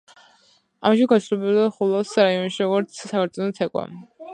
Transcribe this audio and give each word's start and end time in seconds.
ამჟამად 0.91 1.11
გავრცელებულია 1.11 1.67
ხულოს 1.77 2.17
რაიონში, 2.23 2.61
როგორც 2.67 3.03
საქორწინო 3.05 3.51
ცეკვა. 3.61 3.91